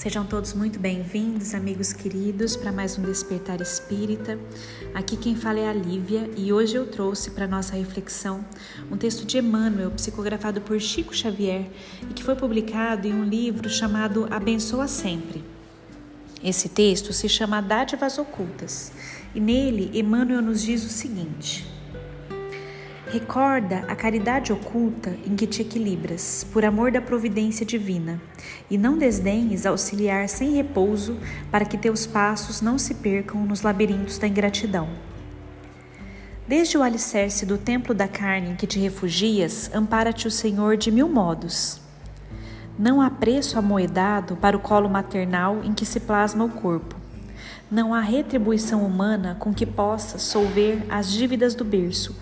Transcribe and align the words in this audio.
Sejam 0.00 0.24
todos 0.24 0.54
muito 0.54 0.78
bem-vindos, 0.78 1.54
amigos 1.54 1.92
queridos, 1.92 2.56
para 2.56 2.72
mais 2.72 2.96
um 2.96 3.02
Despertar 3.02 3.60
Espírita. 3.60 4.38
Aqui 4.94 5.14
quem 5.14 5.36
fala 5.36 5.58
é 5.58 5.68
a 5.68 5.74
Lívia 5.74 6.30
e 6.38 6.50
hoje 6.50 6.74
eu 6.74 6.86
trouxe 6.86 7.32
para 7.32 7.46
nossa 7.46 7.76
reflexão 7.76 8.42
um 8.90 8.96
texto 8.96 9.26
de 9.26 9.36
Emmanuel, 9.36 9.90
psicografado 9.90 10.62
por 10.62 10.80
Chico 10.80 11.14
Xavier 11.14 11.66
e 12.10 12.14
que 12.14 12.24
foi 12.24 12.34
publicado 12.34 13.06
em 13.06 13.12
um 13.12 13.24
livro 13.24 13.68
chamado 13.68 14.26
Abençoa 14.30 14.88
Sempre. 14.88 15.44
Esse 16.42 16.70
texto 16.70 17.12
se 17.12 17.28
chama 17.28 17.60
Dádivas 17.60 18.16
Ocultas 18.16 18.92
e 19.34 19.38
nele 19.38 19.90
Emmanuel 19.92 20.40
nos 20.40 20.62
diz 20.62 20.82
o 20.82 20.88
seguinte. 20.88 21.79
Recorda 23.12 23.84
a 23.88 23.96
caridade 23.96 24.52
oculta 24.52 25.16
em 25.26 25.34
que 25.34 25.44
te 25.44 25.62
equilibras, 25.62 26.46
por 26.52 26.64
amor 26.64 26.92
da 26.92 27.00
providência 27.00 27.66
divina, 27.66 28.22
e 28.70 28.78
não 28.78 28.96
desdenhes 28.96 29.66
auxiliar 29.66 30.28
sem 30.28 30.52
repouso 30.52 31.18
para 31.50 31.64
que 31.64 31.76
teus 31.76 32.06
passos 32.06 32.60
não 32.60 32.78
se 32.78 32.94
percam 32.94 33.44
nos 33.44 33.62
labirintos 33.62 34.16
da 34.16 34.28
ingratidão. 34.28 34.88
Desde 36.46 36.78
o 36.78 36.84
alicerce 36.84 37.44
do 37.44 37.58
templo 37.58 37.92
da 37.92 38.06
carne 38.06 38.50
em 38.50 38.54
que 38.54 38.64
te 38.64 38.78
refugias, 38.78 39.68
ampara-te 39.74 40.28
o 40.28 40.30
Senhor 40.30 40.76
de 40.76 40.92
mil 40.92 41.08
modos. 41.08 41.80
Não 42.78 43.00
há 43.00 43.10
preço 43.10 43.58
amoedado 43.58 44.36
para 44.36 44.56
o 44.56 44.60
colo 44.60 44.88
maternal 44.88 45.64
em 45.64 45.74
que 45.74 45.84
se 45.84 45.98
plasma 45.98 46.44
o 46.44 46.48
corpo. 46.48 46.94
Não 47.68 47.92
há 47.92 48.00
retribuição 48.00 48.86
humana 48.86 49.36
com 49.40 49.52
que 49.52 49.66
possa 49.66 50.16
solver 50.16 50.86
as 50.88 51.10
dívidas 51.10 51.56
do 51.56 51.64
berço 51.64 52.14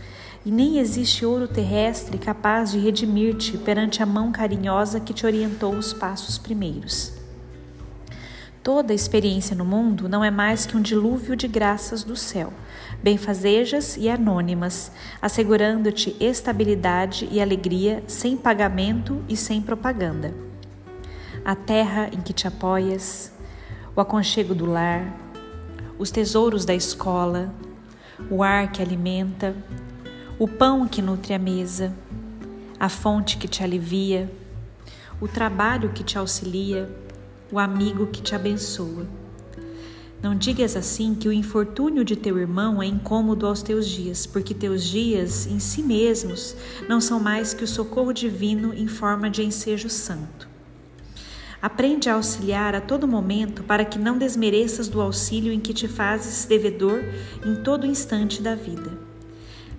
e 0.48 0.50
nem 0.50 0.78
existe 0.78 1.26
ouro 1.26 1.46
terrestre 1.46 2.16
capaz 2.16 2.72
de 2.72 2.78
redimir-te 2.78 3.58
perante 3.58 4.02
a 4.02 4.06
mão 4.06 4.32
carinhosa 4.32 4.98
que 4.98 5.12
te 5.12 5.26
orientou 5.26 5.74
os 5.74 5.92
passos 5.92 6.38
primeiros. 6.38 7.12
Toda 8.62 8.94
experiência 8.94 9.54
no 9.54 9.62
mundo 9.62 10.08
não 10.08 10.24
é 10.24 10.30
mais 10.30 10.64
que 10.64 10.74
um 10.74 10.80
dilúvio 10.80 11.36
de 11.36 11.46
graças 11.46 12.02
do 12.02 12.16
céu, 12.16 12.50
benfazejas 13.02 13.98
e 13.98 14.08
anônimas, 14.08 14.90
assegurando-te 15.20 16.16
estabilidade 16.18 17.28
e 17.30 17.42
alegria 17.42 18.02
sem 18.06 18.34
pagamento 18.34 19.22
e 19.28 19.36
sem 19.36 19.60
propaganda. 19.60 20.32
A 21.44 21.54
terra 21.54 22.08
em 22.10 22.22
que 22.22 22.32
te 22.32 22.48
apoias, 22.48 23.34
o 23.94 24.00
aconchego 24.00 24.54
do 24.54 24.64
lar, 24.64 25.14
os 25.98 26.10
tesouros 26.10 26.64
da 26.64 26.74
escola, 26.74 27.52
o 28.30 28.42
ar 28.42 28.72
que 28.72 28.80
alimenta, 28.80 29.54
o 30.38 30.46
pão 30.46 30.86
que 30.86 31.02
nutre 31.02 31.34
a 31.34 31.38
mesa, 31.38 31.92
a 32.78 32.88
fonte 32.88 33.36
que 33.38 33.48
te 33.48 33.64
alivia, 33.64 34.30
o 35.20 35.26
trabalho 35.26 35.90
que 35.92 36.04
te 36.04 36.16
auxilia, 36.16 36.88
o 37.50 37.58
amigo 37.58 38.06
que 38.06 38.22
te 38.22 38.36
abençoa. 38.36 39.04
Não 40.22 40.36
digas 40.36 40.76
assim 40.76 41.12
que 41.12 41.28
o 41.28 41.32
infortúnio 41.32 42.04
de 42.04 42.14
teu 42.14 42.38
irmão 42.38 42.80
é 42.80 42.86
incômodo 42.86 43.48
aos 43.48 43.62
teus 43.62 43.88
dias, 43.88 44.26
porque 44.26 44.54
teus 44.54 44.84
dias 44.84 45.44
em 45.48 45.58
si 45.58 45.82
mesmos 45.82 46.54
não 46.88 47.00
são 47.00 47.18
mais 47.18 47.52
que 47.52 47.64
o 47.64 47.68
socorro 47.68 48.12
divino 48.12 48.72
em 48.72 48.86
forma 48.86 49.28
de 49.28 49.42
ensejo 49.42 49.90
santo. 49.90 50.48
Aprende 51.60 52.08
a 52.08 52.14
auxiliar 52.14 52.76
a 52.76 52.80
todo 52.80 53.08
momento 53.08 53.64
para 53.64 53.84
que 53.84 53.98
não 53.98 54.16
desmereças 54.16 54.86
do 54.86 55.00
auxílio 55.00 55.52
em 55.52 55.58
que 55.58 55.74
te 55.74 55.88
fazes 55.88 56.44
devedor 56.44 57.02
em 57.44 57.56
todo 57.56 57.84
instante 57.84 58.40
da 58.40 58.54
vida. 58.54 59.07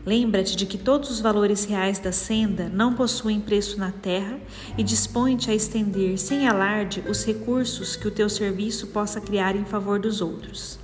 Lembra-te 0.10 0.56
de 0.56 0.66
que 0.66 0.76
todos 0.76 1.12
os 1.12 1.20
valores 1.20 1.66
reais 1.66 2.00
da 2.00 2.12
senda 2.12 2.68
não 2.68 2.96
possuem 2.96 3.40
preço 3.40 3.78
na 3.78 3.92
terra 3.92 4.40
e 4.76 4.82
dispõe-te 4.82 5.52
a 5.52 5.54
estender 5.54 6.18
sem 6.18 6.48
alarde 6.48 7.04
os 7.08 7.24
recursos 7.24 7.96
que 7.96 8.08
o 8.08 8.12
teu 8.12 8.28
serviço 8.28 8.88
possa 8.88 9.22
criar 9.22 9.56
em 9.56 9.66
favor 9.66 10.00
dos 10.00 10.20
outros. 10.20 10.80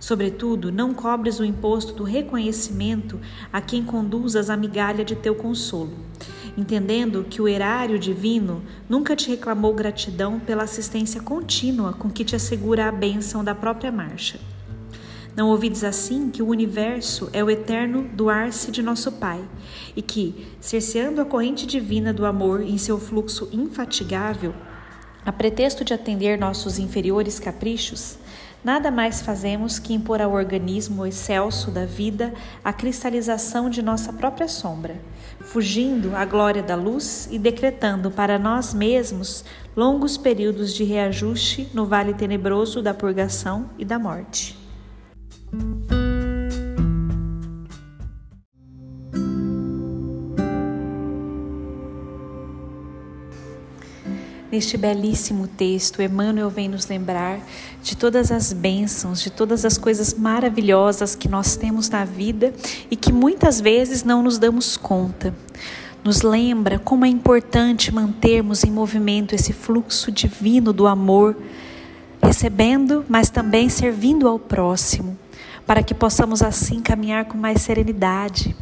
Sobretudo, 0.00 0.72
não 0.72 0.94
cobres 0.94 1.38
o 1.38 1.44
imposto 1.44 1.92
do 1.92 2.04
reconhecimento 2.04 3.20
a 3.52 3.60
quem 3.60 3.84
conduzas 3.84 4.48
a 4.48 4.56
migalha 4.56 5.04
de 5.04 5.14
teu 5.14 5.34
consolo, 5.34 5.92
entendendo 6.56 7.26
que 7.28 7.42
o 7.42 7.48
erário 7.48 7.98
divino 7.98 8.62
nunca 8.88 9.14
te 9.14 9.28
reclamou 9.28 9.74
gratidão 9.74 10.40
pela 10.40 10.62
assistência 10.62 11.20
contínua 11.20 11.92
com 11.92 12.08
que 12.08 12.24
te 12.24 12.34
assegura 12.34 12.88
a 12.88 12.92
bênção 12.92 13.44
da 13.44 13.54
própria 13.54 13.92
marcha. 13.92 14.40
Não 15.38 15.50
ouvides 15.50 15.84
assim 15.84 16.30
que 16.30 16.42
o 16.42 16.48
universo 16.48 17.30
é 17.32 17.44
o 17.44 17.48
eterno 17.48 18.10
doar-se 18.12 18.72
de 18.72 18.82
nosso 18.82 19.12
Pai 19.12 19.40
e 19.94 20.02
que, 20.02 20.48
cerceando 20.60 21.20
a 21.20 21.24
corrente 21.24 21.64
divina 21.64 22.12
do 22.12 22.26
amor 22.26 22.60
em 22.60 22.76
seu 22.76 22.98
fluxo 22.98 23.48
infatigável, 23.52 24.52
a 25.24 25.30
pretexto 25.30 25.84
de 25.84 25.94
atender 25.94 26.36
nossos 26.36 26.76
inferiores 26.80 27.38
caprichos, 27.38 28.18
nada 28.64 28.90
mais 28.90 29.20
fazemos 29.20 29.78
que 29.78 29.94
impor 29.94 30.20
ao 30.20 30.32
organismo 30.32 31.06
excelso 31.06 31.70
da 31.70 31.86
vida 31.86 32.34
a 32.64 32.72
cristalização 32.72 33.70
de 33.70 33.80
nossa 33.80 34.12
própria 34.12 34.48
sombra, 34.48 34.96
fugindo 35.38 36.16
à 36.16 36.24
glória 36.24 36.64
da 36.64 36.74
luz 36.74 37.28
e 37.30 37.38
decretando 37.38 38.10
para 38.10 38.40
nós 38.40 38.74
mesmos 38.74 39.44
longos 39.76 40.16
períodos 40.16 40.74
de 40.74 40.82
reajuste 40.82 41.68
no 41.72 41.86
vale 41.86 42.12
tenebroso 42.12 42.82
da 42.82 42.92
purgação 42.92 43.70
e 43.78 43.84
da 43.84 44.00
morte. 44.00 44.67
Neste 54.50 54.78
belíssimo 54.78 55.46
texto, 55.46 56.00
Emmanuel 56.00 56.48
vem 56.48 56.68
nos 56.68 56.86
lembrar 56.86 57.38
de 57.82 57.96
todas 57.96 58.32
as 58.32 58.52
bênçãos, 58.52 59.20
de 59.20 59.30
todas 59.30 59.64
as 59.64 59.76
coisas 59.76 60.14
maravilhosas 60.14 61.14
que 61.14 61.28
nós 61.28 61.56
temos 61.56 61.90
na 61.90 62.04
vida 62.04 62.54
e 62.90 62.96
que 62.96 63.12
muitas 63.12 63.60
vezes 63.60 64.04
não 64.04 64.22
nos 64.22 64.38
damos 64.38 64.76
conta. 64.76 65.34
Nos 66.02 66.22
lembra 66.22 66.78
como 66.78 67.04
é 67.04 67.08
importante 67.08 67.92
mantermos 67.92 68.64
em 68.64 68.70
movimento 68.70 69.34
esse 69.34 69.52
fluxo 69.52 70.10
divino 70.10 70.72
do 70.72 70.86
amor, 70.86 71.36
recebendo, 72.22 73.04
mas 73.08 73.28
também 73.28 73.68
servindo 73.68 74.26
ao 74.26 74.38
próximo 74.38 75.18
para 75.68 75.82
que 75.82 75.92
possamos 75.92 76.40
assim 76.40 76.80
caminhar 76.80 77.26
com 77.26 77.36
mais 77.36 77.60
serenidade. 77.60 78.56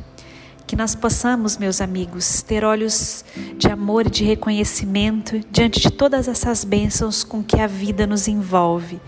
Que 0.66 0.75
nós 0.75 0.94
possamos, 0.94 1.56
meus 1.56 1.81
amigos, 1.81 2.43
ter 2.43 2.65
olhos 2.65 3.25
de 3.56 3.69
amor 3.69 4.06
e 4.06 4.10
de 4.10 4.25
reconhecimento 4.25 5.41
diante 5.50 5.78
de 5.78 5.91
todas 5.91 6.27
essas 6.27 6.65
bênçãos 6.65 7.22
com 7.22 7.43
que 7.43 7.60
a 7.60 7.66
vida 7.66 8.06
nos 8.06 8.27
envolve 8.27 9.00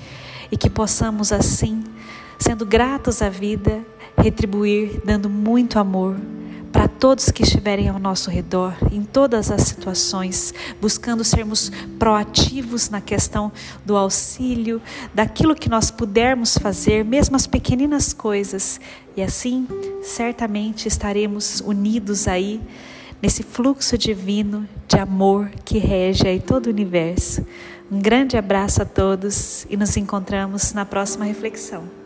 e 0.52 0.56
que 0.56 0.70
possamos 0.70 1.32
assim, 1.32 1.82
sendo 2.38 2.64
gratos 2.64 3.20
à 3.22 3.28
vida, 3.28 3.84
retribuir 4.16 5.00
dando 5.04 5.28
muito 5.28 5.78
amor, 5.78 6.16
para 6.72 6.86
todos 6.86 7.30
que 7.30 7.42
estiverem 7.42 7.88
ao 7.88 7.98
nosso 7.98 8.30
redor, 8.30 8.74
em 8.92 9.02
todas 9.02 9.50
as 9.50 9.62
situações, 9.62 10.52
buscando 10.80 11.24
sermos 11.24 11.70
proativos 11.98 12.90
na 12.90 13.00
questão 13.00 13.50
do 13.84 13.96
auxílio, 13.96 14.80
daquilo 15.14 15.54
que 15.54 15.68
nós 15.68 15.90
pudermos 15.90 16.58
fazer, 16.58 17.04
mesmo 17.04 17.36
as 17.36 17.46
pequeninas 17.46 18.12
coisas, 18.12 18.80
e 19.16 19.22
assim 19.22 19.66
certamente 20.02 20.86
estaremos 20.86 21.60
unidos 21.60 22.28
aí 22.28 22.60
nesse 23.20 23.42
fluxo 23.42 23.98
divino 23.98 24.68
de 24.86 24.98
amor 24.98 25.50
que 25.64 25.78
rege 25.78 26.26
aí 26.26 26.40
todo 26.40 26.66
o 26.66 26.70
universo. 26.70 27.44
Um 27.90 28.00
grande 28.00 28.36
abraço 28.36 28.82
a 28.82 28.84
todos 28.84 29.66
e 29.68 29.76
nos 29.76 29.96
encontramos 29.96 30.72
na 30.72 30.84
próxima 30.84 31.24
reflexão. 31.24 31.97